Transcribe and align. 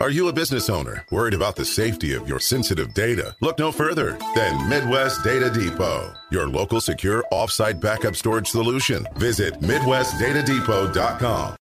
Are 0.00 0.08
you 0.08 0.28
a 0.28 0.32
business 0.32 0.70
owner 0.70 1.04
worried 1.10 1.34
about 1.34 1.56
the 1.56 1.64
safety 1.66 2.14
of 2.14 2.26
your 2.26 2.40
sensitive 2.40 2.94
data? 2.94 3.36
Look 3.42 3.58
no 3.58 3.70
further 3.70 4.16
than 4.34 4.66
Midwest 4.66 5.22
Data 5.22 5.50
Depot, 5.50 6.14
your 6.30 6.48
local 6.48 6.80
secure 6.80 7.22
offsite 7.30 7.82
backup 7.82 8.16
storage 8.16 8.48
solution. 8.48 9.06
Visit 9.16 9.60
MidwestDataDepot.com. 9.60 11.56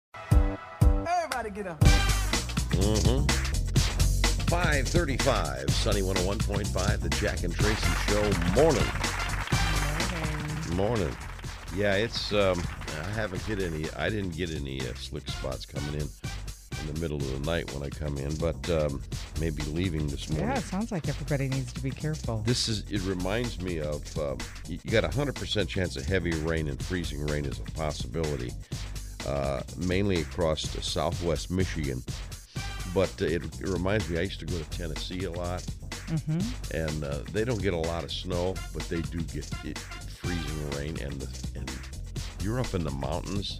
Everybody 1.07 1.49
get 1.49 1.65
up. 1.65 1.83
535, 4.47 5.71
Sunny 5.71 6.01
101.5, 6.03 7.01
the 7.01 7.09
Jack 7.09 7.43
and 7.43 7.55
Tracy 7.55 7.91
Show. 8.05 8.21
Morning. 8.53 8.85
Morning. 10.75 11.17
Yeah, 11.75 11.95
it's, 11.95 12.31
um, 12.33 12.61
I 13.03 13.09
haven't 13.09 13.43
get 13.47 13.59
any, 13.59 13.89
I 13.97 14.11
didn't 14.11 14.37
get 14.37 14.51
any 14.51 14.81
uh, 14.81 14.93
slick 14.93 15.27
spots 15.27 15.65
coming 15.65 15.95
in 15.99 16.07
in 16.81 16.93
the 16.93 16.99
middle 16.99 17.17
of 17.17 17.31
the 17.31 17.39
night 17.51 17.71
when 17.73 17.83
I 17.83 17.89
come 17.89 18.17
in, 18.17 18.35
but 18.35 18.69
um, 18.69 19.01
maybe 19.39 19.63
leaving 19.63 20.07
this 20.07 20.29
morning. 20.29 20.49
Yeah, 20.49 20.57
it 20.57 20.63
sounds 20.63 20.91
like 20.91 21.07
everybody 21.07 21.47
needs 21.47 21.73
to 21.73 21.81
be 21.81 21.91
careful. 21.91 22.43
This 22.45 22.67
is, 22.67 22.83
it 22.89 23.01
reminds 23.01 23.61
me 23.61 23.79
of, 23.79 24.17
um, 24.17 24.37
you, 24.67 24.77
got 24.89 25.03
a 25.03 25.09
100% 25.09 25.67
chance 25.67 25.95
of 25.95 26.05
heavy 26.05 26.31
rain 26.31 26.67
and 26.67 26.81
freezing 26.83 27.25
rain 27.27 27.45
is 27.45 27.59
a 27.59 27.71
possibility, 27.71 28.51
uh, 29.27 29.61
mainly 29.77 30.21
across 30.21 30.63
the 30.73 30.81
southwest 30.81 31.51
Michigan. 31.51 32.03
But 32.93 33.13
uh, 33.21 33.25
it, 33.25 33.43
it 33.43 33.67
reminds 33.67 34.09
me, 34.09 34.17
I 34.17 34.21
used 34.21 34.39
to 34.39 34.45
go 34.45 34.57
to 34.57 34.69
Tennessee 34.69 35.25
a 35.25 35.31
lot, 35.31 35.65
and 36.73 37.03
uh, 37.03 37.19
they 37.33 37.43
don't 37.43 37.61
get 37.61 37.73
a 37.73 37.77
lot 37.77 38.03
of 38.03 38.11
snow, 38.11 38.55
but 38.73 38.83
they 38.83 39.01
do 39.01 39.21
get 39.23 39.49
it, 39.65 39.77
freezing 39.77 40.69
rain, 40.71 40.97
and 41.01 41.13
the, 41.13 41.59
and 41.59 41.71
you're 42.41 42.59
up 42.59 42.73
in 42.73 42.83
the 42.83 42.91
mountains 42.91 43.57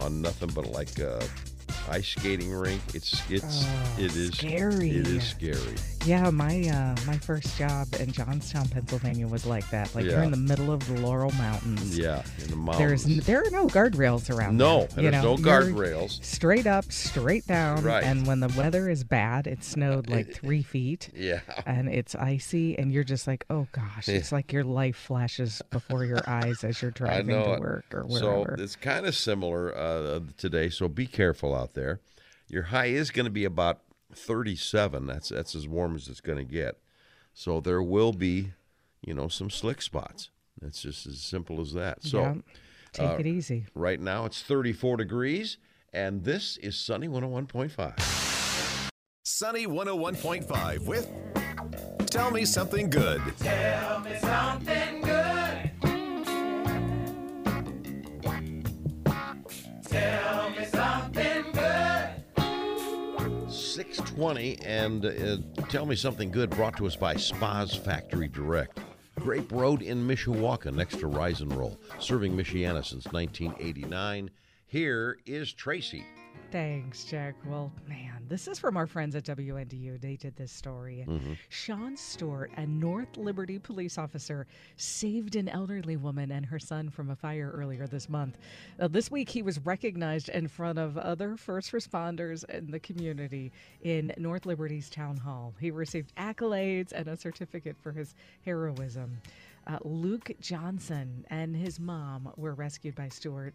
on 0.00 0.20
nothing 0.20 0.50
but 0.54 0.66
like 0.66 0.98
a 0.98 1.22
ice 1.88 2.08
skating 2.08 2.52
rink. 2.52 2.80
It's 2.94 3.22
it's 3.30 3.64
Oh, 3.66 3.94
it 3.98 4.14
is 4.16 4.30
scary. 4.36 4.90
It 4.90 5.06
is 5.06 5.24
scary. 5.24 5.76
Yeah, 6.06 6.30
my 6.30 6.60
uh, 6.68 6.94
my 7.04 7.18
first 7.18 7.58
job 7.58 7.88
in 7.98 8.12
Johnstown, 8.12 8.68
Pennsylvania 8.68 9.26
was 9.26 9.44
like 9.44 9.68
that. 9.70 9.92
Like 9.92 10.04
you're 10.04 10.14
Yeah. 10.18 10.24
in 10.24 10.30
the 10.30 10.36
middle 10.36 10.70
of 10.70 10.86
the 10.86 11.00
Laurel 11.00 11.32
Mountains. 11.32 11.98
Yeah, 11.98 12.22
in 12.38 12.50
the 12.50 12.72
There's 12.78 13.04
mountains. 13.04 13.06
n- 13.06 13.22
there 13.26 13.42
are 13.44 13.50
no 13.50 13.66
guardrails 13.66 14.30
around. 14.32 14.56
no, 14.56 14.86
there, 14.94 15.04
you 15.04 15.10
there's 15.10 15.24
know? 15.24 15.34
no 15.34 15.42
You're 15.42 15.62
guardrails. 15.72 16.22
Straight 16.24 16.66
up, 16.68 16.92
straight 16.92 17.44
down. 17.48 17.82
Right. 17.82 18.04
And 18.04 18.24
when 18.24 18.38
the 18.38 18.48
weather 18.56 18.88
is 18.88 19.02
bad, 19.02 19.48
it 19.48 19.64
snowed 19.64 20.08
like 20.08 20.32
three 20.40 20.62
feet. 20.62 21.10
Yeah. 21.12 21.40
And 21.66 21.88
it's 21.88 22.14
icy, 22.14 22.78
and 22.78 22.92
you're 22.92 23.02
just 23.04 23.26
like, 23.26 23.44
oh 23.50 23.66
gosh, 23.72 24.08
it's 24.08 24.30
like 24.30 24.52
your 24.52 24.62
life 24.64 24.96
flashes 24.96 25.60
before 25.70 26.04
your 26.04 26.20
eyes 26.28 26.62
as 26.62 26.80
you're 26.82 26.90
driving 26.92 27.26
know 27.34 27.56
to 27.56 27.60
work 27.60 27.84
or 27.92 28.06
So 28.10 28.40
wherever. 28.42 28.54
it's 28.62 28.76
kind 28.76 29.06
of 29.06 29.16
similar 29.16 29.76
uh, 29.76 30.20
today. 30.36 30.68
So 30.68 30.86
be 30.86 31.06
careful 31.08 31.52
out 31.52 31.74
there. 31.74 32.00
Your 32.48 32.62
high 32.62 32.86
is 32.86 33.10
going 33.10 33.24
to 33.26 33.30
be 33.32 33.44
about 33.44 33.80
37. 34.14 35.06
That's 35.06 35.28
that's 35.28 35.54
as 35.54 35.68
warm 35.68 35.94
as 35.94 36.08
it's 36.08 36.20
going 36.20 36.38
to 36.38 36.44
get. 36.44 36.78
So 37.34 37.60
there 37.60 37.82
will 37.82 38.12
be, 38.12 38.52
you 39.02 39.14
know, 39.14 39.28
some 39.28 39.50
slick 39.50 39.82
spots. 39.82 40.30
It's 40.62 40.82
just 40.82 41.06
as 41.06 41.20
simple 41.20 41.60
as 41.60 41.72
that. 41.74 42.02
So 42.02 42.20
yeah. 42.20 42.34
Take 42.92 43.10
uh, 43.10 43.16
it 43.18 43.26
easy. 43.26 43.66
right 43.74 44.00
now 44.00 44.24
it's 44.24 44.40
34 44.42 44.96
degrees, 44.96 45.58
and 45.92 46.24
this 46.24 46.56
is 46.56 46.78
Sunny 46.78 47.08
101.5. 47.08 48.90
Sunny 49.22 49.66
101.5 49.66 50.86
with 50.86 51.10
Tell 52.06 52.30
Me 52.30 52.46
Something 52.46 52.88
Good. 52.88 53.20
Tell 53.38 54.00
me 54.00 54.16
something 54.18 54.75
620 64.16 64.58
and 64.66 65.04
uh, 65.04 65.62
tell 65.68 65.84
me 65.84 65.94
something 65.94 66.30
good 66.30 66.48
brought 66.48 66.74
to 66.78 66.86
us 66.86 66.96
by 66.96 67.14
Spas 67.16 67.74
Factory 67.74 68.28
Direct. 68.28 68.80
Grape 69.20 69.52
Road 69.52 69.82
in 69.82 70.08
Mishawaka 70.08 70.74
next 70.74 71.00
to 71.00 71.06
Rise 71.06 71.42
and 71.42 71.52
Roll, 71.52 71.78
serving 71.98 72.34
Michiana 72.34 72.82
since 72.82 73.04
1989. 73.12 74.30
Here 74.68 75.18
is 75.26 75.52
Tracy. 75.52 76.02
Thanks, 76.52 77.04
Jack. 77.04 77.34
Well, 77.44 77.72
man, 77.88 78.24
this 78.28 78.46
is 78.48 78.58
from 78.58 78.76
our 78.76 78.86
friends 78.86 79.14
at 79.16 79.24
WNDU. 79.24 80.00
They 80.00 80.16
did 80.16 80.36
this 80.36 80.52
story. 80.52 81.04
Sean 81.48 81.96
Stewart, 81.96 82.50
a 82.56 82.64
North 82.66 83.16
Liberty 83.16 83.58
police 83.58 83.98
officer, 83.98 84.46
saved 84.76 85.36
an 85.36 85.48
elderly 85.48 85.96
woman 85.96 86.30
and 86.30 86.46
her 86.46 86.58
son 86.58 86.88
from 86.88 87.10
a 87.10 87.16
fire 87.16 87.52
earlier 87.54 87.86
this 87.86 88.08
month. 88.08 88.38
Now, 88.78 88.88
this 88.88 89.10
week, 89.10 89.28
he 89.28 89.42
was 89.42 89.58
recognized 89.66 90.28
in 90.28 90.48
front 90.48 90.78
of 90.78 90.96
other 90.96 91.36
first 91.36 91.72
responders 91.72 92.48
in 92.48 92.70
the 92.70 92.80
community 92.80 93.52
in 93.82 94.12
North 94.16 94.46
Liberty's 94.46 94.88
town 94.88 95.16
hall. 95.16 95.52
He 95.60 95.70
received 95.70 96.14
accolades 96.16 96.92
and 96.92 97.08
a 97.08 97.16
certificate 97.16 97.76
for 97.82 97.92
his 97.92 98.14
heroism. 98.44 99.20
Uh, 99.66 99.78
Luke 99.82 100.30
Johnson 100.40 101.26
and 101.28 101.56
his 101.56 101.80
mom 101.80 102.32
were 102.36 102.54
rescued 102.54 102.94
by 102.94 103.08
Stewart. 103.08 103.52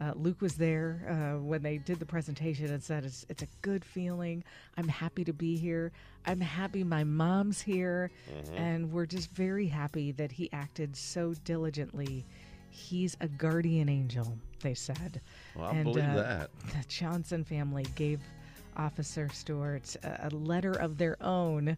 Uh, 0.00 0.12
Luke 0.16 0.40
was 0.40 0.54
there 0.54 1.02
uh, 1.36 1.42
when 1.42 1.62
they 1.62 1.76
did 1.76 1.98
the 1.98 2.06
presentation 2.06 2.72
and 2.72 2.82
said, 2.82 3.04
it's, 3.04 3.26
it's 3.28 3.42
a 3.42 3.48
good 3.60 3.84
feeling. 3.84 4.42
I'm 4.78 4.88
happy 4.88 5.24
to 5.24 5.32
be 5.32 5.56
here. 5.56 5.92
I'm 6.26 6.40
happy 6.40 6.82
my 6.84 7.04
mom's 7.04 7.60
here. 7.60 8.10
And 8.56 8.90
we're 8.90 9.04
just 9.06 9.30
very 9.32 9.66
happy 9.66 10.12
that 10.12 10.32
he 10.32 10.50
acted 10.52 10.96
so 10.96 11.34
diligently. 11.44 12.24
He's 12.70 13.14
a 13.20 13.28
guardian 13.28 13.88
angel, 13.90 14.38
they 14.62 14.72
said. 14.74 15.20
Well, 15.54 15.66
I 15.66 15.74
And, 15.74 15.84
believe 15.84 16.04
uh, 16.04 16.14
that. 16.14 16.50
The 16.68 16.88
Johnson 16.88 17.44
family 17.44 17.84
gave 17.94 18.20
Officer 18.78 19.28
Stewart 19.32 19.94
a, 20.02 20.28
a 20.28 20.30
letter 20.30 20.72
of 20.72 20.96
their 20.96 21.22
own 21.22 21.76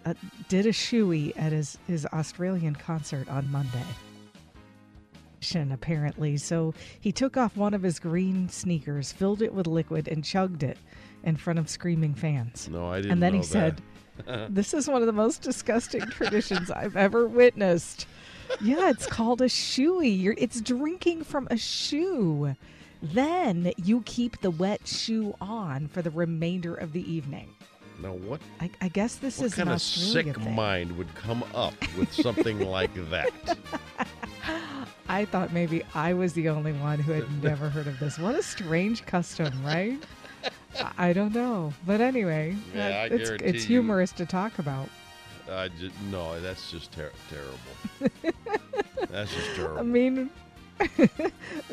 uh, 0.06 0.14
did 0.48 0.66
a 0.66 0.70
shoey 0.70 1.32
at 1.36 1.50
his 1.50 1.76
his 1.88 2.06
Australian 2.06 2.76
concert 2.76 3.28
on 3.28 3.50
Monday. 3.50 3.84
Apparently, 5.72 6.36
so 6.36 6.74
he 7.00 7.10
took 7.10 7.36
off 7.36 7.56
one 7.56 7.72
of 7.72 7.82
his 7.82 7.98
green 7.98 8.48
sneakers, 8.48 9.12
filled 9.12 9.40
it 9.40 9.52
with 9.52 9.66
liquid, 9.66 10.06
and 10.08 10.24
chugged 10.24 10.62
it 10.62 10.76
in 11.24 11.36
front 11.36 11.58
of 11.58 11.68
screaming 11.68 12.14
fans. 12.14 12.68
No, 12.70 12.88
I 12.88 12.96
didn't. 12.98 13.12
and 13.12 13.22
then 13.22 13.34
he 13.34 13.42
said, 13.42 13.80
"This 14.48 14.74
is 14.74 14.88
one 14.88 15.00
of 15.02 15.06
the 15.06 15.12
most 15.12 15.42
disgusting 15.42 16.02
traditions 16.10 16.70
I've 16.70 16.96
ever 16.96 17.26
witnessed." 17.26 18.06
Yeah, 18.60 18.90
it's 18.90 19.06
called 19.06 19.40
a 19.42 19.46
shoey. 19.46 20.20
You're, 20.20 20.34
it's 20.38 20.60
drinking 20.60 21.24
from 21.24 21.48
a 21.50 21.56
shoe. 21.56 22.54
Then 23.02 23.72
you 23.76 24.02
keep 24.06 24.40
the 24.40 24.50
wet 24.50 24.86
shoe 24.86 25.34
on 25.40 25.86
for 25.88 26.02
the 26.02 26.10
remainder 26.10 26.74
of 26.74 26.92
the 26.92 27.08
evening. 27.10 27.54
"Now 28.02 28.12
what? 28.12 28.40
I, 28.60 28.70
I 28.80 28.88
guess 28.88 29.16
this 29.16 29.38
What 29.38 29.46
is 29.46 29.54
kind 29.54 29.68
of 29.70 29.80
sick 29.80 30.34
thing. 30.36 30.54
mind 30.54 30.96
would 30.98 31.14
come 31.14 31.44
up 31.54 31.74
with 31.96 32.12
something 32.12 32.60
like 32.60 32.90
that?" 33.10 33.30
I 35.08 35.24
thought 35.24 35.52
maybe 35.52 35.82
I 35.94 36.12
was 36.12 36.32
the 36.34 36.48
only 36.48 36.72
one 36.72 36.98
who 36.98 37.12
had 37.12 37.42
never 37.42 37.68
heard 37.70 37.86
of 37.86 37.98
this. 37.98 38.18
What 38.18 38.34
a 38.34 38.42
strange 38.42 39.04
custom, 39.06 39.52
right? 39.64 39.98
I- 40.98 41.12
don't 41.12 41.34
know, 41.34 41.72
but 41.86 42.00
anyway, 42.00 42.56
Yeah, 42.74 43.04
it's 43.04 43.30
it's 43.42 43.62
you- 43.68 43.80
humorous 43.80 44.12
to 44.12 44.26
talk 44.26 44.58
about. 44.58 44.88
I 45.50 45.68
just 45.68 45.94
no, 46.10 46.40
that's 46.40 46.70
just 46.70 46.92
ter- 46.92 47.12
terrible. 47.30 48.32
that's 49.10 49.34
just 49.34 49.54
terrible. 49.56 49.78
I 49.78 49.82
mean, 49.82 50.30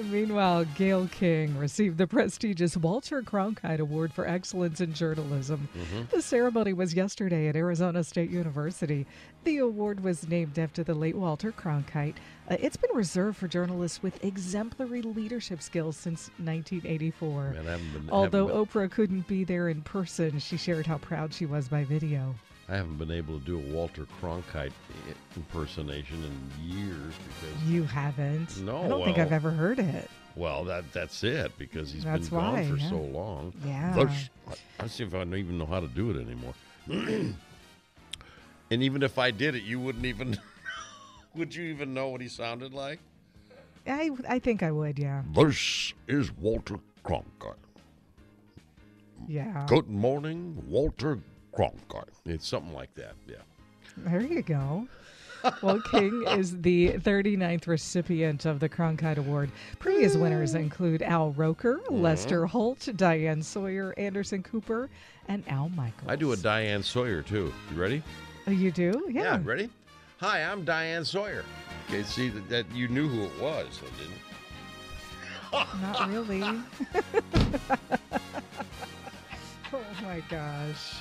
meanwhile, 0.09 0.65
Gayle 0.75 1.07
King 1.07 1.57
received 1.57 1.97
the 1.97 2.07
prestigious 2.07 2.75
Walter 2.77 3.21
Cronkite 3.21 3.79
Award 3.79 4.13
for 4.13 4.27
Excellence 4.27 4.81
in 4.81 4.93
Journalism. 4.93 5.67
The 6.11 6.21
ceremony 6.21 6.73
was 6.73 6.93
yesterday 6.93 7.47
at 7.47 7.55
Arizona 7.55 8.03
State 8.03 8.29
University. 8.29 9.05
The 9.43 9.57
award 9.57 10.01
was 10.03 10.27
named 10.27 10.57
after 10.57 10.83
the 10.83 10.95
late 10.95 11.15
Walter 11.15 11.51
Cronkite. 11.51 12.15
Uh, 12.49 12.57
it's 12.59 12.77
been 12.77 12.95
reserved 12.95 13.37
for 13.37 13.47
journalists 13.47 14.01
with 14.01 14.23
exemplary 14.23 15.01
leadership 15.01 15.61
skills 15.61 15.97
since 15.97 16.29
1984. 16.37 17.51
Man, 17.63 17.63
been- 17.65 18.09
Although 18.09 18.47
Oprah 18.47 18.89
couldn't 18.89 19.27
be 19.27 19.43
there 19.43 19.69
in 19.69 19.81
person, 19.81 20.39
she 20.39 20.57
shared 20.57 20.87
how 20.87 20.97
proud 20.97 21.33
she 21.33 21.45
was 21.45 21.67
by 21.67 21.83
video. 21.83 22.33
I 22.67 22.75
haven't 22.75 22.97
been 22.97 23.11
able 23.11 23.39
to 23.39 23.45
do 23.45 23.57
a 23.59 23.73
Walter 23.73 24.07
Cronkite 24.19 24.71
impersonation 25.35 26.23
in 26.23 26.67
years 26.67 27.13
because 27.27 27.63
You 27.69 27.83
haven't? 27.83 28.59
No, 28.61 28.83
I 28.83 28.87
don't 28.87 29.05
think 29.05 29.19
I've 29.19 29.31
ever 29.31 29.51
heard 29.51 29.77
it. 29.77 30.09
well, 30.35 30.63
that 30.63 30.91
that's 30.91 31.23
it 31.23 31.55
because 31.59 31.91
he's 31.91 32.03
That's 32.03 32.29
been 32.29 32.39
gone 32.39 32.67
for 32.67 32.77
yeah. 32.77 32.89
so 32.89 32.97
long. 32.97 33.53
Yeah. 33.63 34.09
I 34.79 34.87
see 34.87 35.03
if 35.03 35.13
I 35.13 35.19
don't 35.19 35.35
even 35.35 35.59
know 35.59 35.67
how 35.67 35.79
to 35.79 35.87
do 35.87 36.09
it 36.09 36.19
anymore. 36.19 36.53
and 36.89 37.35
even 38.71 39.03
if 39.03 39.19
I 39.19 39.29
did 39.29 39.53
it, 39.53 39.63
you 39.63 39.79
wouldn't 39.79 40.05
even. 40.05 40.39
would 41.35 41.53
you 41.53 41.65
even 41.65 41.93
know 41.93 42.09
what 42.09 42.21
he 42.21 42.27
sounded 42.27 42.73
like? 42.73 42.99
I, 43.85 44.09
I 44.27 44.39
think 44.39 44.63
I 44.63 44.71
would, 44.71 44.97
yeah. 44.97 45.21
This 45.35 45.93
is 46.07 46.31
Walter 46.31 46.79
Cronkite. 47.03 47.53
Yeah. 49.27 49.65
Good 49.67 49.87
morning, 49.87 50.63
Walter 50.67 51.19
Cronkite. 51.55 52.09
It's 52.25 52.47
something 52.47 52.73
like 52.73 52.93
that. 52.95 53.13
Yeah. 53.27 53.35
There 53.97 54.21
you 54.21 54.41
go. 54.41 54.87
Well, 55.61 55.79
King 55.91 56.23
is 56.29 56.59
the 56.61 56.93
39th 56.93 57.67
recipient 57.67 58.45
of 58.45 58.59
the 58.59 58.67
Cronkite 58.67 59.17
Award. 59.17 59.51
Previous 59.79 60.15
winners 60.15 60.55
include 60.55 61.01
Al 61.01 61.31
Roker, 61.31 61.79
Mm-hmm. 61.85 62.01
Lester 62.01 62.45
Holt, 62.45 62.89
Diane 62.95 63.41
Sawyer, 63.43 63.93
Anderson 63.97 64.41
Cooper, 64.43 64.89
and 65.27 65.43
Al 65.47 65.69
Michaels. 65.69 66.09
I 66.09 66.15
do 66.15 66.31
a 66.31 66.37
Diane 66.37 66.81
Sawyer 66.83 67.21
too. 67.21 67.53
You 67.71 67.79
ready? 67.79 68.03
Oh, 68.47 68.51
you 68.51 68.71
do? 68.71 69.07
Yeah. 69.11 69.39
ready? 69.43 69.69
Hi, 70.19 70.43
I'm 70.43 70.65
Diane 70.65 71.05
Sawyer. 71.05 71.43
Okay, 71.87 72.03
see 72.03 72.29
that, 72.29 72.49
that 72.49 72.65
you 72.73 72.87
knew 72.87 73.07
who 73.07 73.23
it 73.25 73.39
was, 73.41 73.79
didn't? 73.99 74.15
Not 75.81 76.09
really. 76.09 76.41
oh 79.73 79.81
my 80.03 80.21
gosh. 80.29 80.95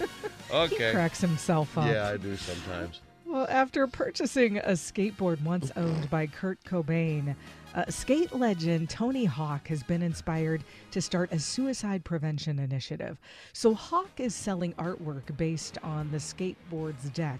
He 0.50 0.56
Okay. 0.56 0.92
cracks 0.92 1.20
himself 1.20 1.78
up. 1.78 1.86
Yeah, 1.86 2.08
I 2.08 2.16
do 2.16 2.36
sometimes. 2.36 3.00
Well, 3.24 3.46
after 3.48 3.86
purchasing 3.86 4.58
a 4.58 4.70
skateboard 4.70 5.40
once 5.44 5.70
owned 5.76 6.10
by 6.10 6.26
Kurt 6.26 6.58
Cobain, 6.64 7.36
uh, 7.76 7.84
skate 7.88 8.34
legend 8.34 8.90
Tony 8.90 9.24
Hawk 9.26 9.68
has 9.68 9.84
been 9.84 10.02
inspired 10.02 10.64
to 10.90 11.00
start 11.00 11.30
a 11.32 11.38
suicide 11.38 12.02
prevention 12.02 12.58
initiative. 12.58 13.20
So, 13.52 13.74
Hawk 13.74 14.10
is 14.18 14.34
selling 14.34 14.72
artwork 14.72 15.36
based 15.36 15.78
on 15.84 16.10
the 16.10 16.18
skateboard's 16.18 17.08
deck. 17.10 17.38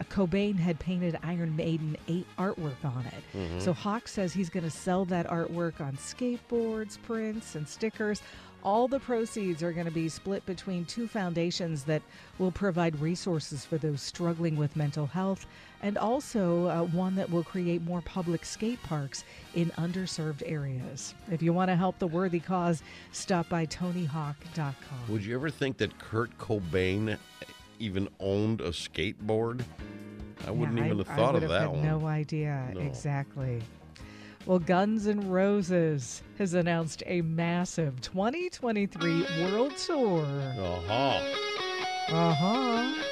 Uh, 0.00 0.04
Cobain 0.04 0.56
had 0.58 0.78
painted 0.78 1.18
Iron 1.22 1.54
Maiden 1.54 1.98
8 2.08 2.26
artwork 2.38 2.82
on 2.82 3.04
it. 3.06 3.60
So, 3.62 3.74
Hawk 3.74 4.08
says 4.08 4.32
he's 4.32 4.48
going 4.48 4.64
to 4.64 4.70
sell 4.70 5.04
that 5.06 5.26
artwork 5.28 5.82
on 5.82 5.98
skateboards, 5.98 6.96
prints, 7.02 7.54
and 7.56 7.68
stickers. 7.68 8.22
All 8.64 8.88
the 8.88 8.98
proceeds 8.98 9.62
are 9.62 9.70
going 9.72 9.86
to 9.86 9.92
be 9.92 10.08
split 10.08 10.44
between 10.44 10.84
two 10.86 11.06
foundations 11.06 11.84
that 11.84 12.02
will 12.38 12.50
provide 12.50 12.98
resources 13.00 13.64
for 13.64 13.78
those 13.78 14.02
struggling 14.02 14.56
with 14.56 14.74
mental 14.74 15.06
health, 15.06 15.46
and 15.82 15.96
also 15.96 16.66
uh, 16.66 16.82
one 16.82 17.14
that 17.14 17.30
will 17.30 17.44
create 17.44 17.82
more 17.82 18.00
public 18.00 18.44
skate 18.44 18.82
parks 18.82 19.22
in 19.54 19.70
underserved 19.72 20.42
areas. 20.44 21.14
If 21.30 21.42
you 21.42 21.52
want 21.52 21.68
to 21.70 21.76
help 21.76 22.00
the 22.00 22.08
worthy 22.08 22.40
cause, 22.40 22.82
stop 23.12 23.48
by 23.48 23.66
TonyHawk.com. 23.66 24.74
Would 25.08 25.24
you 25.24 25.36
ever 25.36 25.48
think 25.50 25.76
that 25.76 25.96
Kurt 25.98 26.36
Cobain 26.38 27.16
even 27.78 28.08
owned 28.18 28.60
a 28.62 28.70
skateboard? 28.70 29.62
I 30.44 30.50
wouldn't 30.50 30.76
Yeah, 30.78 30.86
even 30.86 31.00
I- 31.00 31.04
have 31.04 31.16
thought 31.16 31.34
of 31.36 31.48
that 31.48 31.70
one. 31.70 31.84
No 31.84 32.04
idea 32.06 32.68
No. 32.74 32.80
exactly. 32.80 33.62
Well, 34.46 34.60
Guns 34.60 35.08
N' 35.08 35.28
Roses 35.28 36.22
has 36.38 36.54
announced 36.54 37.02
a 37.06 37.20
massive 37.20 38.00
2023 38.00 39.26
world 39.40 39.76
tour. 39.76 40.24
Uh 40.56 40.80
huh. 40.86 41.20
Uh 42.14 42.32
huh. 42.32 43.02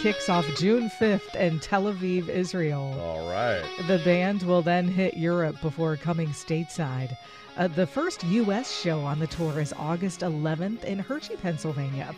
Kicks 0.00 0.30
off 0.30 0.46
June 0.56 0.88
5th 0.98 1.34
in 1.34 1.60
Tel 1.60 1.84
Aviv, 1.84 2.30
Israel. 2.30 2.98
All 2.98 3.30
right. 3.30 3.62
The 3.86 3.98
band 4.06 4.42
will 4.44 4.62
then 4.62 4.88
hit 4.88 5.18
Europe 5.18 5.60
before 5.60 5.98
coming 5.98 6.28
stateside. 6.28 7.14
Uh, 7.58 7.68
the 7.68 7.86
first 7.86 8.24
U.S. 8.24 8.74
show 8.74 9.00
on 9.00 9.18
the 9.18 9.26
tour 9.26 9.60
is 9.60 9.74
August 9.74 10.20
11th 10.20 10.84
in 10.84 10.98
Hershey, 10.98 11.36
Pennsylvania. 11.36 12.14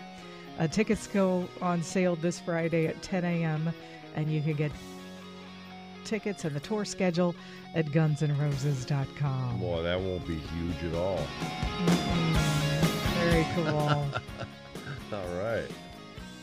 Uh, 0.60 0.68
tickets 0.68 1.08
go 1.08 1.48
on 1.60 1.82
sale 1.82 2.14
this 2.14 2.38
Friday 2.38 2.86
at 2.86 3.02
10 3.02 3.24
a.m., 3.24 3.72
and 4.14 4.30
you 4.30 4.40
can 4.40 4.52
get 4.52 4.70
tickets 6.10 6.44
and 6.44 6.54
the 6.56 6.60
tour 6.60 6.84
schedule 6.84 7.36
at 7.76 7.86
gunsandroses.com. 7.86 9.60
Boy, 9.60 9.82
that 9.84 10.00
won't 10.00 10.26
be 10.26 10.34
huge 10.34 10.92
at 10.92 10.94
all. 10.96 11.24
Very 13.20 13.46
cool. 13.54 13.68
All 15.12 15.36
right. 15.38 15.70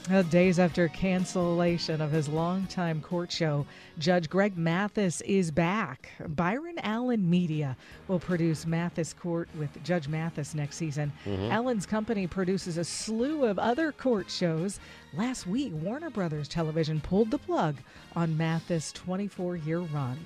Uh, 0.09 0.21
days 0.23 0.57
after 0.57 0.87
cancellation 0.87 1.99
of 1.99 2.11
his 2.11 2.29
longtime 2.29 3.01
court 3.01 3.29
show, 3.29 3.65
Judge 3.99 4.29
Greg 4.29 4.57
Mathis 4.57 5.19
is 5.21 5.51
back. 5.51 6.09
Byron 6.29 6.75
Allen 6.81 7.29
Media 7.29 7.75
will 8.07 8.19
produce 8.19 8.65
Mathis 8.65 9.11
Court 9.11 9.49
with 9.59 9.83
Judge 9.83 10.07
Mathis 10.07 10.55
next 10.55 10.77
season. 10.77 11.11
Allen's 11.27 11.85
company 11.85 12.25
produces 12.25 12.77
a 12.77 12.85
slew 12.85 13.43
of 13.43 13.59
other 13.59 13.91
court 13.91 14.31
shows. 14.31 14.79
Last 15.13 15.45
week, 15.45 15.73
Warner 15.73 16.09
Brothers 16.09 16.47
Television 16.47 17.01
pulled 17.01 17.29
the 17.29 17.37
plug 17.39 17.75
on 18.15 18.37
Mathis' 18.37 18.93
24 18.93 19.57
year 19.57 19.79
run. 19.79 20.17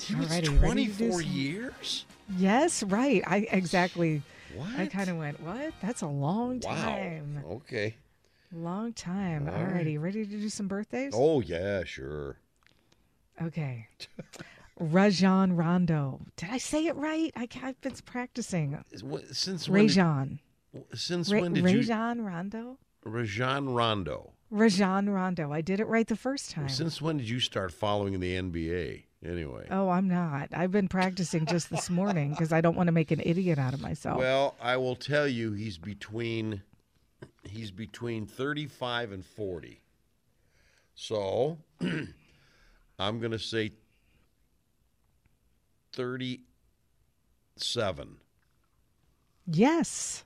He 0.00 0.14
was 0.14 0.28
Alrighty, 0.28 0.62
ready 0.62 0.86
to 0.86 0.92
do 0.92 1.08
24 1.10 1.20
years? 1.22 2.06
Yes, 2.38 2.82
right. 2.84 3.22
I 3.26 3.46
exactly. 3.52 4.22
What? 4.54 4.68
I 4.78 4.86
kind 4.86 5.10
of 5.10 5.18
went, 5.18 5.38
what? 5.42 5.74
That's 5.82 6.00
a 6.00 6.06
long 6.06 6.60
Wow. 6.60 6.74
time. 6.74 7.44
Okay. 7.46 7.94
Long 8.52 8.92
time. 8.92 9.48
All 9.48 9.54
right. 9.54 9.86
Alrighty, 9.86 10.00
ready 10.00 10.24
to 10.24 10.30
do 10.30 10.48
some 10.48 10.66
birthdays? 10.68 11.12
Oh, 11.14 11.40
yeah, 11.40 11.84
sure. 11.84 12.36
Okay. 13.40 13.86
Rajon 14.78 15.52
Rondo. 15.54 16.20
Did 16.36 16.50
I 16.50 16.58
say 16.58 16.86
it 16.86 16.96
right? 16.96 17.32
I, 17.36 17.46
I've 17.62 17.80
been 17.80 17.94
practicing. 18.04 18.82
Since 19.30 19.68
when? 19.68 19.86
did- 19.86 19.96
Rajon. 19.96 20.40
since 20.94 21.30
Ra- 21.32 21.40
when 21.40 21.52
did 21.52 21.68
you? 21.70 21.78
Rajon 21.78 22.22
Rondo? 22.22 22.78
Rajon 23.04 23.68
Rondo. 23.68 24.32
Rajon 24.50 25.08
Rondo. 25.08 25.52
I 25.52 25.60
did 25.60 25.80
it 25.80 25.86
right 25.86 26.06
the 26.06 26.16
first 26.16 26.50
time. 26.50 26.68
Since 26.68 27.00
when 27.00 27.18
did 27.18 27.28
you 27.28 27.40
start 27.40 27.72
following 27.72 28.18
the 28.18 28.34
NBA? 28.34 29.04
Anyway. 29.24 29.66
Oh, 29.70 29.90
I'm 29.90 30.08
not. 30.08 30.48
I've 30.54 30.72
been 30.72 30.88
practicing 30.88 31.44
just 31.46 31.68
this 31.70 31.90
morning 31.90 32.30
because 32.30 32.52
I 32.52 32.62
don't 32.62 32.74
want 32.74 32.88
to 32.88 32.92
make 32.92 33.10
an 33.10 33.20
idiot 33.22 33.58
out 33.58 33.74
of 33.74 33.80
myself. 33.80 34.18
Well, 34.18 34.56
I 34.60 34.78
will 34.78 34.96
tell 34.96 35.28
you, 35.28 35.52
he's 35.52 35.76
between 35.76 36.62
he's 37.44 37.70
between 37.70 38.26
thirty-five 38.26 39.12
and 39.12 39.24
forty. 39.24 39.80
So 40.94 41.58
I'm 42.98 43.18
going 43.20 43.32
to 43.32 43.38
say 43.38 43.72
thirty-seven. 47.60 48.16
yes. 49.46 50.24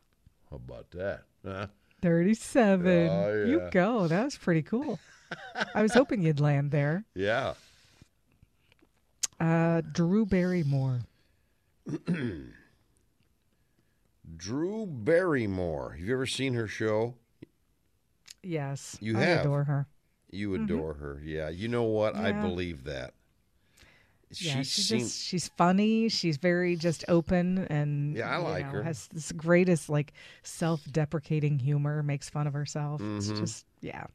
How 0.50 0.56
about 0.56 0.90
that? 0.92 1.22
Huh? 1.44 1.66
37. 2.02 3.08
Oh, 3.08 3.44
You 3.46 3.68
go. 3.72 4.06
That 4.06 4.24
was 4.24 4.36
pretty 4.36 4.62
cool. 4.62 5.00
I 5.74 5.82
was 5.82 5.92
hoping 5.94 6.22
you'd 6.22 6.38
land 6.38 6.70
there. 6.70 7.04
Yeah. 7.14 7.54
Uh, 9.40 9.80
Drew 9.92 10.26
Barrymore. 10.26 11.00
Drew 14.36 14.86
Barrymore. 14.86 15.92
Have 15.92 16.00
you 16.00 16.12
ever 16.14 16.26
seen 16.26 16.54
her 16.54 16.66
show? 16.66 17.14
Yes. 18.42 18.96
You 19.00 19.16
I 19.18 19.22
have. 19.22 19.40
adore 19.40 19.64
her. 19.64 19.86
You 20.30 20.54
adore 20.54 20.94
her. 20.94 21.20
Yeah. 21.24 21.48
You 21.48 21.68
know 21.68 21.84
what? 21.84 22.16
I 22.16 22.32
Mm-hmm. 22.32 22.42
Believe 22.42 22.84
that. 22.84 23.14
Yeah, 24.30 24.62
she 24.62 24.64
she's 24.64 24.88
just 24.88 25.22
she's 25.22 25.48
funny. 25.56 26.08
She's 26.08 26.38
very 26.38 26.74
just 26.74 27.04
open 27.06 27.66
and 27.70 28.16
Yeah, 28.16 28.28
I 28.30 28.38
like 28.38 28.64
know, 28.66 28.72
her. 28.72 28.82
Has 28.82 29.06
this 29.12 29.30
greatest 29.30 29.88
like 29.88 30.12
self-deprecating 30.42 31.60
humor. 31.60 32.02
Makes 32.02 32.30
fun 32.30 32.46
of 32.48 32.52
herself. 32.52 33.00
It's 33.00 33.28
Mhm. 33.28 33.38
just 33.38 33.64
yeah. 33.80 34.06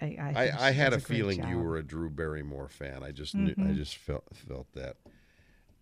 I 0.00 0.06
I, 0.18 0.32
I, 0.50 0.68
I 0.68 0.70
had 0.70 0.92
a 0.94 0.96
great 0.98 1.06
feeling 1.18 1.36
you 1.38 1.42
job. 1.42 1.52
Mm-hmm. 1.52 1.62
were 1.64 1.76
a 1.76 1.82
Drew 1.82 2.08
Barrymore 2.08 2.68
fan. 2.68 3.02
I 3.02 3.10
just 3.12 3.34
knew, 3.34 3.54
I 3.58 3.72
just 3.72 3.96
felt 3.96 4.24
felt 4.34 4.72
that. 4.72 4.96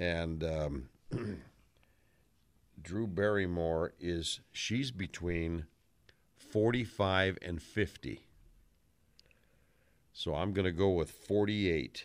And 0.00 0.42
um, 0.42 0.88
Drew 2.82 3.06
Barrymore 3.06 3.92
is 3.98 4.40
she's 4.52 4.90
between 4.90 5.66
45 6.36 7.38
and 7.42 7.60
50. 7.60 8.26
So 10.12 10.34
I'm 10.34 10.52
going 10.52 10.66
to 10.66 10.72
go 10.72 10.90
with 10.90 11.10
48. 11.10 12.04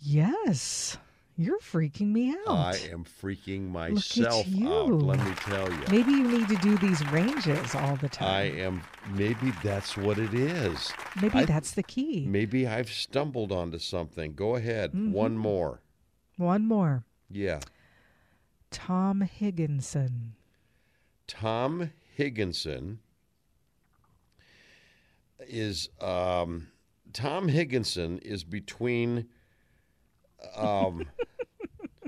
Yes. 0.00 0.96
You're 1.36 1.58
freaking 1.58 2.12
me 2.12 2.30
out. 2.30 2.48
I 2.48 2.76
am 2.92 3.04
freaking 3.04 3.68
myself 3.68 4.46
you. 4.46 4.72
out, 4.72 4.88
let 4.92 5.18
me 5.18 5.32
tell 5.34 5.68
you. 5.68 5.82
Maybe 5.90 6.12
you 6.12 6.28
need 6.28 6.48
to 6.48 6.56
do 6.56 6.78
these 6.78 7.04
ranges 7.08 7.74
all 7.74 7.96
the 7.96 8.08
time. 8.08 8.28
I 8.28 8.42
am 8.60 8.82
maybe 9.14 9.52
that's 9.64 9.96
what 9.96 10.18
it 10.18 10.32
is. 10.32 10.92
Maybe 11.20 11.40
I- 11.40 11.44
that's 11.44 11.72
the 11.72 11.82
key. 11.82 12.24
Maybe 12.28 12.68
I've 12.68 12.88
stumbled 12.88 13.50
onto 13.50 13.80
something. 13.80 14.34
Go 14.34 14.54
ahead. 14.54 14.92
Mm-hmm. 14.92 15.10
One 15.10 15.36
more. 15.36 15.80
One 16.36 16.66
more. 16.68 17.04
Yeah. 17.28 17.58
Tom 18.74 19.28
Higgenson. 19.40 20.30
Tom 21.28 21.90
Higgenson 22.18 22.98
is 25.40 25.88
um, 26.00 26.68
Tom 27.12 27.48
Higgenson 27.48 28.20
is 28.22 28.42
between 28.42 29.28
um, 30.56 31.06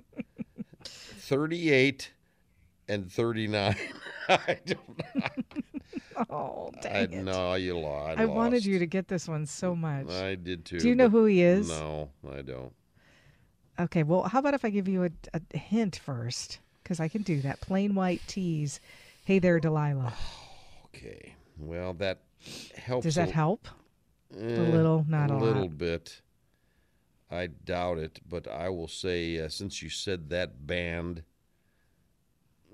38 0.85 2.13
and 2.89 3.11
39. 3.11 3.77
I 4.29 4.59
don't 4.67 4.81
Oh, 6.31 6.73
I 6.79 6.81
dang 6.81 7.13
it. 7.13 7.23
know 7.25 7.55
you 7.55 7.79
lost. 7.79 8.19
I 8.19 8.25
wanted 8.25 8.65
you 8.65 8.79
to 8.81 8.87
get 8.87 9.07
this 9.07 9.29
one 9.29 9.47
so 9.47 9.77
much. 9.77 10.09
I 10.09 10.35
did 10.35 10.65
too. 10.65 10.81
Do 10.81 10.89
you 10.89 10.95
know 10.97 11.09
who 11.11 11.27
he 11.27 11.43
is? 11.43 11.69
No, 11.69 12.11
I 12.29 12.43
don't. 12.43 12.73
Okay, 13.79 14.03
well, 14.03 14.23
how 14.23 14.39
about 14.39 14.55
if 14.55 14.65
I 14.65 14.71
give 14.71 14.89
you 14.89 15.05
a, 15.05 15.11
a 15.35 15.57
hint 15.57 15.97
first? 15.97 16.61
Because 16.83 17.01
I 17.01 17.09
can 17.09 17.23
do 17.23 17.41
that. 17.43 17.61
Plain 17.61 17.95
White 17.95 18.23
T's. 18.27 18.81
Hey 19.25 19.39
there, 19.39 19.59
Delilah. 19.61 20.15
Okay. 20.87 21.35
Well, 21.59 21.93
that 21.95 22.21
helps. 22.77 23.05
Does 23.05 23.17
that 23.17 23.31
a- 23.31 23.33
help? 23.33 23.69
Eh, 24.35 24.45
little, 24.45 25.05
not 25.09 25.31
a 25.31 25.37
little 25.37 25.63
lot. 25.63 25.79
bit. 25.79 26.21
I 27.31 27.49
doubt 27.49 27.99
it, 27.99 28.21
but 28.29 28.47
I 28.49 28.69
will 28.69 28.89
say 28.89 29.39
uh, 29.41 29.49
since 29.49 29.83
you 29.83 29.91
said 29.91 30.31
that 30.31 30.67
band, 30.67 31.25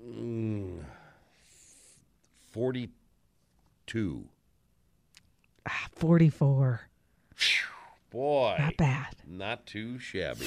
mm, 0.03 0.79
forty-two. 2.51 4.25
Ah, 5.67 5.87
44. 5.95 6.81
Boy, 8.13 8.55
Not 8.59 8.77
bad. 8.77 9.07
not 9.27 9.65
too 9.65 9.97
shabby. 9.97 10.45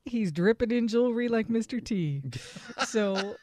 he's 0.05 0.31
dripping 0.31 0.71
in 0.71 0.87
jewelry 0.87 1.27
like 1.27 1.47
Mr. 1.47 1.83
T. 1.83 2.21
So, 2.87 3.35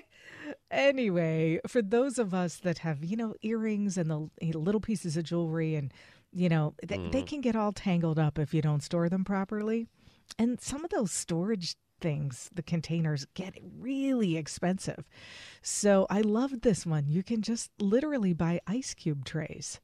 anyway, 0.70 1.60
for 1.66 1.82
those 1.82 2.18
of 2.18 2.34
us 2.34 2.56
that 2.56 2.78
have, 2.78 3.04
you 3.04 3.16
know, 3.16 3.34
earrings 3.42 3.96
and 3.96 4.10
the 4.10 4.28
little 4.58 4.80
pieces 4.80 5.16
of 5.16 5.24
jewelry, 5.24 5.74
and, 5.76 5.92
you 6.32 6.48
know, 6.48 6.74
they, 6.86 6.96
Mm-hmm. 6.96 7.10
they 7.10 7.22
can 7.22 7.40
get 7.40 7.56
all 7.56 7.72
tangled 7.72 8.18
up 8.18 8.38
if 8.38 8.52
you 8.54 8.62
don't 8.62 8.82
store 8.82 9.08
them 9.08 9.24
properly. 9.24 9.86
And 10.38 10.60
some 10.60 10.84
of 10.84 10.90
those 10.90 11.12
storage 11.12 11.76
things, 12.00 12.48
the 12.54 12.62
containers, 12.62 13.26
get 13.34 13.54
really 13.78 14.36
expensive. 14.36 15.04
So, 15.62 16.06
I 16.08 16.20
loved 16.22 16.62
this 16.62 16.86
one. 16.86 17.06
You 17.08 17.22
can 17.22 17.42
just 17.42 17.70
literally 17.80 18.32
buy 18.32 18.60
ice 18.66 18.94
cube 18.94 19.24
trays. 19.24 19.80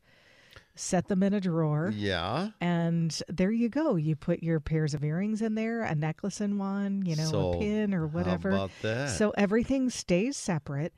Set 0.79 1.09
them 1.09 1.23
in 1.23 1.33
a 1.33 1.41
drawer. 1.41 1.91
yeah. 1.95 2.51
And 2.61 3.19
there 3.29 3.51
you 3.51 3.71
go. 3.71 3.97
You 3.97 4.15
put 4.15 4.43
your 4.43 4.61
pairs 4.61 4.93
of 4.93 5.03
earrings 5.03 5.41
in 5.41 5.55
there, 5.55 5.83
a 5.83 5.95
necklace 5.95 6.41
in 6.43 6.59
one, 6.59 7.03
you 7.07 7.17
know, 7.17 7.25
So, 7.25 7.53
a 7.55 7.59
pin 7.59 7.95
or 7.95 8.07
whatever. 8.07 8.69
So 8.83 9.33
everything 9.39 9.89
stays 9.89 10.37
separate. 10.37 10.93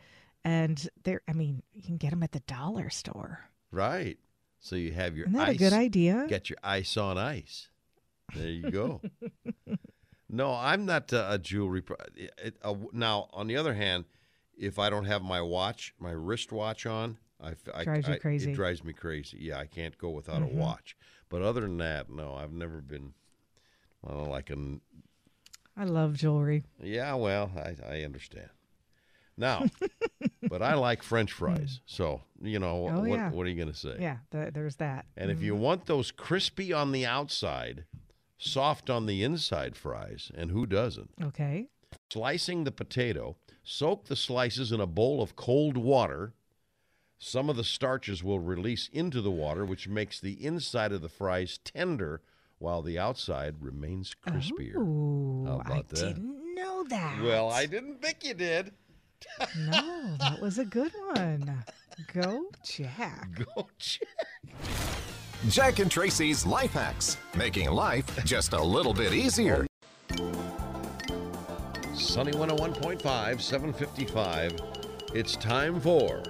And 0.45 0.89
there, 1.05 1.21
I 1.29 1.33
mean, 1.33 1.63
you 1.75 1.83
can 1.83 1.97
get 1.97 2.11
them 2.11 2.23
at 2.25 2.33
the 2.33 2.41
dollar 2.41 2.91
store. 2.91 3.51
Right. 3.71 4.19
So 4.61 4.75
you 4.75 4.93
have 4.93 5.17
your 5.17 5.27
Isn't 5.27 5.39
that 5.39 5.49
ice. 5.51 5.55
a 5.57 5.59
good 5.59 5.73
idea? 5.73 6.27
Get 6.29 6.51
your 6.51 6.59
ice 6.65 6.97
on 6.97 7.17
ice. 7.17 7.69
There 8.35 8.49
you 8.49 8.71
go. 8.71 9.01
no, 10.29 10.53
I'm 10.55 10.85
not 10.87 11.13
uh, 11.13 11.27
a 11.31 11.39
jewelry. 11.39 11.81
Pro- 11.83 11.97
it, 12.17 12.33
it, 12.43 12.57
uh, 12.63 12.75
now, 12.93 13.29
on 13.33 13.47
the 13.47 13.57
other 13.57 13.75
hand, 13.75 14.05
if 14.57 14.79
I 14.79 14.91
don't 14.91 15.07
have 15.07 15.23
my 15.23 15.41
watch, 15.41 15.95
my 15.99 16.11
wristwatch 16.11 16.85
on, 16.87 17.17
I, 17.41 17.53
I- 17.75 17.85
Drives 17.85 18.09
you 18.09 18.17
crazy. 18.19 18.45
Mm-hmm. 18.47 18.53
It 18.53 18.57
drives 18.57 18.85
me 18.85 18.93
crazy. 18.93 19.39
Yeah, 19.41 19.59
I 19.59 19.67
can't 19.67 19.97
go 19.97 20.11
without 20.11 20.43
a 20.43 20.47
watch. 20.47 20.97
But 21.31 21.43
other 21.43 21.61
than 21.63 21.79
that, 21.79 22.11
no, 22.11 22.35
I've 22.35 22.53
never 22.53 22.81
been. 22.81 23.13
Well, 24.03 24.27
like 24.31 24.51
an 24.51 24.81
I 25.77 25.85
love 25.85 26.15
jewelry. 26.15 26.65
yeah. 26.83 27.15
Well, 27.15 27.51
I, 27.57 27.77
I 27.89 28.03
understand. 28.03 28.49
Now, 29.37 29.67
but 30.49 30.63
I 30.63 30.75
like 30.75 31.03
French 31.05 31.33
fries. 31.33 31.81
So 31.87 32.23
you 32.43 32.59
know 32.59 32.89
Oh, 32.89 33.01
what? 33.01 33.09
yeah. 33.11 33.31
What 33.31 33.47
are 33.47 33.51
you 33.51 33.57
going 33.57 33.73
to 33.73 33.79
say? 33.79 33.97
Yeah, 34.01 34.17
th- 34.33 34.53
there's 34.53 34.77
that. 34.77 35.07
And 35.17 35.31
if 35.31 35.41
you 35.43 35.55
want 35.55 35.87
those 35.87 36.11
crispy 36.11 36.73
on 36.73 36.91
the 36.93 37.07
outside, 37.07 37.85
soft 38.39 38.89
on 38.89 39.07
the 39.07 39.23
inside 39.23 39.77
fries, 39.77 40.31
and 40.35 40.51
who 40.51 40.65
doesn't? 40.65 41.11
Okay. 41.23 41.67
Slicing 42.11 42.65
the 42.65 42.73
potato, 42.73 43.37
soak 43.63 44.07
the 44.07 44.17
slices 44.17 44.73
in 44.73 44.81
a 44.81 44.87
bowl 44.87 45.21
of 45.21 45.37
cold 45.37 45.77
water. 45.77 46.33
Some 47.19 47.51
of 47.51 47.57
the 47.57 47.65
starches 47.65 48.23
will 48.23 48.39
release 48.39 48.89
into 48.93 49.21
the 49.21 49.31
water, 49.31 49.65
which 49.65 49.89
makes 49.89 50.21
the 50.21 50.45
inside 50.45 50.93
of 50.93 51.03
the 51.03 51.09
fries 51.09 51.59
tender 51.65 52.23
while 52.59 52.81
the 52.83 52.99
outside 52.99 53.57
remains 53.61 54.15
crispier. 54.27 54.77
Ooh, 54.77 55.45
How 55.47 55.63
I 55.65 55.83
that? 55.83 55.89
didn't 55.95 56.55
know 56.55 56.85
that. 56.89 57.21
Well, 57.23 57.51
I 57.51 57.67
didn't 57.67 58.01
think 58.01 58.25
you 58.25 58.35
did. 58.35 58.73
No, 59.57 60.17
that 60.21 60.41
was 60.41 60.59
a 60.59 60.65
good 60.65 60.93
one. 61.15 61.65
Go, 62.15 62.45
Jack. 62.65 63.29
Go 63.57 63.69
check. 63.79 64.07
Jack 65.47 65.79
and 65.79 65.89
Tracy's 65.91 66.45
Life 66.45 66.73
Hacks, 66.73 67.17
making 67.37 67.71
life 67.71 68.25
just 68.25 68.53
a 68.53 68.61
little 68.63 68.93
bit 68.93 69.13
easier. 69.13 69.67
Sunny 71.95 72.33
101.5, 72.33 73.41
755. 73.41 74.57
It's 75.15 75.37
time 75.37 75.81
for 75.81 76.23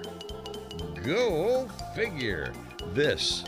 Go 1.03 1.67
Figure. 1.95 2.53
This 2.93 3.43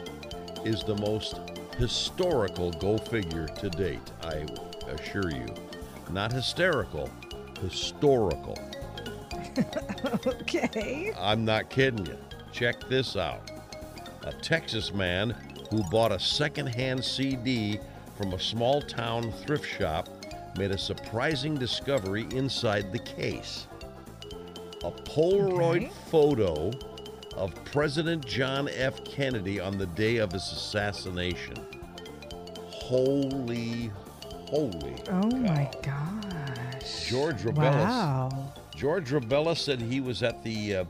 is 0.66 0.84
the 0.84 0.96
most 0.96 1.40
historical 1.78 2.72
Go 2.72 2.98
Figure 2.98 3.48
to 3.48 3.70
date, 3.70 4.12
I 4.24 4.48
assure 4.88 5.30
you. 5.30 5.46
Not 6.10 6.32
hysterical, 6.32 7.10
historical. 7.62 8.58
Okay. 10.26 11.14
I'm 11.18 11.46
not 11.46 11.70
kidding 11.70 12.06
you. 12.06 12.18
Check 12.52 12.88
this 12.90 13.16
out. 13.16 13.50
A 14.24 14.32
Texas 14.34 14.94
man 14.94 15.36
who 15.72 15.82
bought 15.90 16.12
a 16.12 16.20
secondhand 16.20 17.04
CD 17.04 17.80
from 18.18 18.34
a 18.34 18.40
small 18.40 18.82
town 18.82 19.32
thrift 19.46 19.66
shop 19.66 20.08
made 20.58 20.72
a 20.72 20.78
surprising 20.78 21.56
discovery 21.56 22.28
inside 22.34 22.92
the 22.92 23.00
case. 23.00 23.68
A 24.84 24.92
Polaroid 24.92 25.78
Okay. 25.86 25.92
photo 26.10 26.72
of 27.36 27.54
President 27.66 28.26
John 28.26 28.68
F. 28.76 29.04
Kennedy 29.06 29.60
on 29.60 29.78
the 29.78 29.86
day 29.88 30.18
of 30.18 30.32
his 30.34 30.44
assassination. 30.52 31.56
Holy, 32.70 33.92
holy. 34.50 34.96
Oh 35.10 35.36
my 35.38 35.70
gosh. 35.82 37.08
George 37.08 37.38
Rebellis. 37.44 37.56
Wow. 37.88 38.54
George 38.76 39.12
Rabella 39.12 39.56
said 39.56 39.80
he 39.80 40.02
was 40.02 40.24
at 40.24 40.44
the 40.44 40.76
uh, 40.78 40.86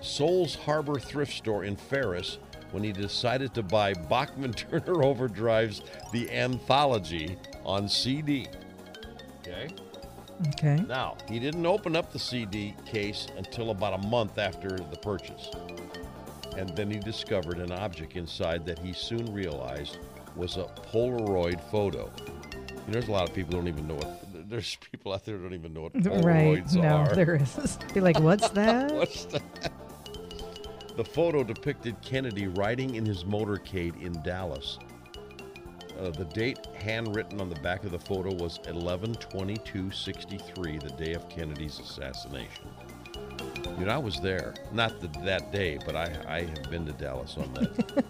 Souls 0.00 0.54
Harbor 0.54 0.98
thrift 0.98 1.32
store 1.34 1.64
in 1.64 1.76
Ferris 1.76 2.38
when 2.72 2.82
he 2.82 2.92
decided 2.92 3.54
to 3.54 3.62
buy 3.62 3.94
Bachman 3.94 4.52
Turner 4.54 5.02
Overdrive's 5.04 5.82
The 6.12 6.30
Anthology 6.30 7.36
on 7.64 7.88
CD. 7.88 8.46
Okay. 9.40 9.68
Okay. 10.48 10.84
Now, 10.88 11.16
he 11.28 11.38
didn't 11.38 11.64
open 11.64 11.94
up 11.94 12.12
the 12.12 12.18
CD 12.18 12.74
case 12.84 13.28
until 13.36 13.70
about 13.70 13.94
a 14.04 14.06
month 14.08 14.38
after 14.38 14.68
the 14.70 14.98
purchase. 15.00 15.50
and 16.56 16.70
then 16.76 16.90
he 16.90 16.98
discovered 16.98 17.58
an 17.58 17.70
object 17.72 18.16
inside 18.16 18.64
that 18.66 18.78
he 18.78 18.92
soon 18.92 19.32
realized 19.32 19.98
was 20.36 20.56
a 20.56 20.64
Polaroid 20.92 21.60
photo. 21.70 22.10
You 22.20 22.24
know, 22.26 22.92
there's 22.92 23.08
a 23.08 23.12
lot 23.12 23.28
of 23.28 23.34
people 23.34 23.52
who 23.52 23.58
don't 23.58 23.68
even 23.68 23.86
know 23.86 23.94
what. 23.94 24.20
There's 24.50 24.76
people 24.92 25.12
out 25.12 25.24
there 25.24 25.36
who 25.38 25.44
don't 25.44 25.54
even 25.54 25.72
know 25.72 25.82
what 25.82 25.92
Polaroids 25.94 26.24
Right. 26.24 26.74
No, 26.74 26.96
are. 26.98 27.14
there 27.14 27.34
is. 27.36 27.78
Be 27.94 28.00
like, 28.00 28.18
what's 28.20 28.48
that? 28.50 28.92
What's 28.92 29.24
that? 29.26 29.42
The 30.96 31.04
photo 31.04 31.42
depicted 31.42 32.00
Kennedy 32.02 32.46
riding 32.46 32.94
in 32.94 33.04
his 33.04 33.24
motorcade 33.24 34.00
in 34.00 34.12
Dallas. 34.22 34.78
Uh, 35.98 36.10
the 36.10 36.26
date 36.26 36.58
handwritten 36.74 37.40
on 37.40 37.48
the 37.48 37.58
back 37.60 37.82
of 37.84 37.90
the 37.90 37.98
photo 37.98 38.32
was 38.34 38.58
11-22-63, 38.60 40.82
the 40.82 40.90
day 41.04 41.14
of 41.14 41.28
Kennedy's 41.28 41.80
assassination. 41.80 42.68
You 43.78 43.86
know, 43.86 43.92
I 43.92 43.98
was 43.98 44.20
there. 44.20 44.54
Not 44.72 45.00
the, 45.00 45.08
that 45.24 45.50
day, 45.52 45.78
but 45.84 45.96
I, 45.96 46.12
I 46.28 46.42
have 46.42 46.70
been 46.70 46.86
to 46.86 46.92
Dallas 46.92 47.36
on 47.38 47.52
that. 47.54 48.04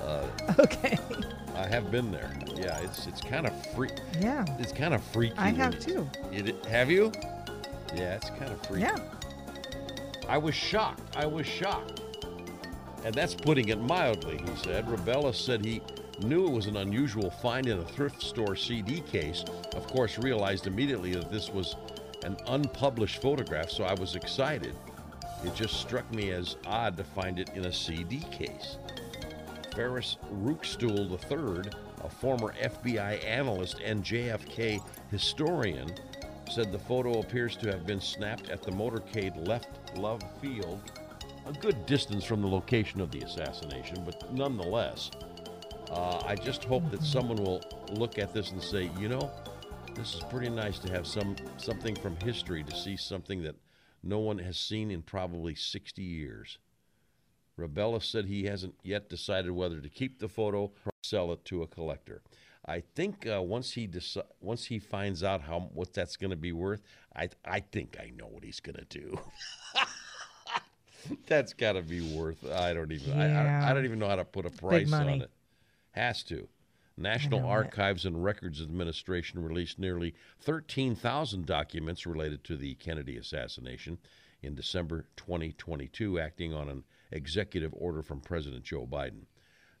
okay. 0.58 0.98
I 1.56 1.66
have 1.68 1.90
been 1.90 2.10
there. 2.10 2.34
Yeah, 2.56 2.78
it's 2.80 3.06
it's 3.06 3.20
kind 3.20 3.46
of 3.46 3.66
free. 3.74 3.90
Yeah. 4.20 4.44
It's 4.58 4.72
kind 4.72 4.94
of 4.94 5.04
freaky. 5.04 5.34
I 5.36 5.50
have 5.50 5.78
too. 5.78 6.08
It, 6.32 6.64
have 6.66 6.90
you? 6.90 7.12
Yeah, 7.94 8.16
it's 8.16 8.30
kind 8.30 8.50
of 8.50 8.60
freaky. 8.66 8.82
Yeah. 8.82 8.96
I 10.32 10.38
was 10.38 10.54
shocked. 10.54 11.14
I 11.14 11.26
was 11.26 11.46
shocked. 11.46 12.00
And 13.04 13.14
that's 13.14 13.34
putting 13.34 13.68
it 13.68 13.78
mildly, 13.78 14.38
he 14.38 14.56
said. 14.62 14.86
Rebella 14.86 15.34
said 15.34 15.62
he 15.62 15.82
knew 16.22 16.46
it 16.46 16.52
was 16.52 16.68
an 16.68 16.78
unusual 16.78 17.30
find 17.30 17.66
in 17.66 17.76
a 17.76 17.84
thrift 17.84 18.22
store 18.22 18.56
CD 18.56 19.02
case. 19.02 19.44
Of 19.76 19.86
course, 19.88 20.16
realized 20.16 20.66
immediately 20.66 21.12
that 21.12 21.30
this 21.30 21.50
was 21.50 21.76
an 22.24 22.38
unpublished 22.46 23.20
photograph, 23.20 23.68
so 23.68 23.84
I 23.84 23.92
was 23.92 24.16
excited. 24.16 24.74
It 25.44 25.54
just 25.54 25.78
struck 25.78 26.10
me 26.10 26.30
as 26.30 26.56
odd 26.64 26.96
to 26.96 27.04
find 27.04 27.38
it 27.38 27.50
in 27.50 27.66
a 27.66 27.72
CD 27.72 28.20
case. 28.30 28.78
Farris 29.76 30.16
Rookstool 30.42 31.10
III, 31.10 31.70
a 32.04 32.08
former 32.08 32.54
FBI 32.54 33.22
analyst 33.22 33.80
and 33.84 34.02
JFK 34.02 34.82
historian, 35.10 35.94
said 36.52 36.70
the 36.70 36.78
photo 36.78 37.20
appears 37.20 37.56
to 37.56 37.72
have 37.72 37.86
been 37.86 38.00
snapped 38.00 38.50
at 38.50 38.62
the 38.62 38.70
motorcade 38.70 39.48
left 39.48 39.96
Love 39.96 40.22
Field, 40.38 40.82
a 41.46 41.52
good 41.54 41.86
distance 41.86 42.24
from 42.24 42.42
the 42.42 42.46
location 42.46 43.00
of 43.00 43.10
the 43.10 43.20
assassination, 43.20 44.02
but 44.04 44.30
nonetheless, 44.34 45.10
uh, 45.90 46.22
I 46.26 46.34
just 46.34 46.64
hope 46.64 46.90
that 46.90 47.02
someone 47.02 47.42
will 47.42 47.62
look 47.92 48.18
at 48.18 48.34
this 48.34 48.50
and 48.50 48.62
say, 48.62 48.90
you 49.00 49.08
know, 49.08 49.30
this 49.94 50.14
is 50.14 50.20
pretty 50.24 50.50
nice 50.50 50.78
to 50.80 50.92
have 50.92 51.06
some 51.06 51.36
something 51.56 51.96
from 51.96 52.16
history 52.16 52.62
to 52.64 52.76
see 52.76 52.98
something 52.98 53.42
that 53.44 53.56
no 54.02 54.18
one 54.18 54.38
has 54.38 54.58
seen 54.58 54.90
in 54.90 55.00
probably 55.00 55.54
60 55.54 56.02
years. 56.02 56.58
Rabella 57.58 58.02
said 58.02 58.26
he 58.26 58.44
hasn't 58.44 58.74
yet 58.82 59.08
decided 59.08 59.52
whether 59.52 59.80
to 59.80 59.88
keep 59.88 60.18
the 60.18 60.28
photo 60.28 60.64
or 60.64 60.92
sell 61.02 61.32
it 61.32 61.46
to 61.46 61.62
a 61.62 61.66
collector. 61.66 62.20
I 62.66 62.82
think 62.94 63.26
uh, 63.26 63.42
once 63.42 63.72
he 63.72 63.88
deci- 63.88 64.22
once 64.40 64.66
he 64.66 64.78
finds 64.78 65.24
out 65.24 65.42
how 65.42 65.70
what 65.74 65.92
that's 65.92 66.16
going 66.16 66.30
to 66.30 66.36
be 66.36 66.52
worth, 66.52 66.82
I 67.14 67.28
I 67.44 67.60
think 67.60 67.96
I 68.00 68.10
know 68.16 68.26
what 68.26 68.44
he's 68.44 68.60
going 68.60 68.76
to 68.76 68.84
do. 68.84 69.18
that's 71.26 71.52
got 71.54 71.72
to 71.72 71.82
be 71.82 72.00
worth. 72.16 72.48
I 72.50 72.72
don't 72.72 72.92
even. 72.92 73.20
I, 73.20 73.64
I, 73.64 73.70
I 73.70 73.74
don't 73.74 73.84
even 73.84 73.98
know 73.98 74.08
how 74.08 74.16
to 74.16 74.24
put 74.24 74.46
a 74.46 74.50
price 74.50 74.92
on 74.92 75.08
it. 75.08 75.30
Has 75.92 76.22
to. 76.24 76.48
National 76.96 77.40
know 77.40 77.46
it. 77.46 77.50
Archives 77.50 78.04
and 78.04 78.22
Records 78.22 78.60
Administration 78.60 79.42
released 79.42 79.78
nearly 79.78 80.14
13,000 80.40 81.46
documents 81.46 82.06
related 82.06 82.44
to 82.44 82.56
the 82.56 82.74
Kennedy 82.74 83.16
assassination 83.16 83.98
in 84.42 84.54
December 84.54 85.06
2022, 85.16 86.18
acting 86.20 86.52
on 86.52 86.68
an 86.68 86.84
executive 87.10 87.72
order 87.74 88.02
from 88.02 88.20
President 88.20 88.64
Joe 88.64 88.86
Biden. 88.86 89.24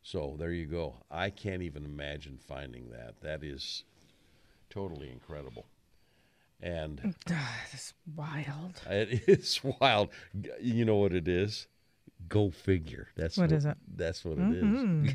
So 0.02 0.36
there 0.38 0.52
you 0.52 0.66
go. 0.66 0.96
I 1.10 1.30
can't 1.30 1.62
even 1.62 1.84
imagine 1.84 2.38
finding 2.38 2.90
that. 2.90 3.20
That 3.22 3.44
is 3.44 3.84
totally 4.70 5.10
incredible. 5.10 5.66
And 6.60 7.14
It's 7.72 7.92
wild. 8.16 8.80
it 8.90 9.28
is 9.28 9.60
wild. 9.80 10.10
You 10.60 10.84
know 10.84 10.96
what 10.96 11.12
it 11.12 11.28
is? 11.28 11.66
Go 12.28 12.50
figure. 12.50 13.08
That's 13.16 13.36
What 13.36 13.50
is 13.52 13.64
it? 13.64 13.76
That's 13.96 14.24
what 14.24 14.38
it 14.38 14.56
is. 14.56 14.64
Mm-hmm. 14.64 15.08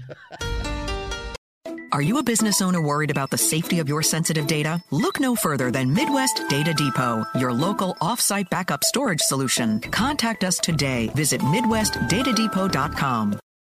Are 1.94 2.02
you 2.02 2.18
a 2.18 2.24
business 2.24 2.62
owner 2.62 2.82
worried 2.82 3.12
about 3.12 3.32
the 3.32 3.38
safety 3.38 3.80
of 3.80 3.88
your 3.88 4.04
sensitive 4.04 4.46
data? 4.46 4.84
Look 4.92 5.22
no 5.22 5.36
further 5.36 5.72
than 5.72 5.94
Midwest 5.94 6.44
Data 6.50 6.74
Depot, 6.74 7.24
your 7.40 7.54
local 7.54 7.96
offsite 8.02 8.50
backup 8.50 8.84
storage 8.84 9.22
solution. 9.22 9.80
Contact 9.80 10.44
us 10.44 10.58
today. 10.58 11.08
Visit 11.16 11.40
MidwestDataDepot.com. 11.42 13.40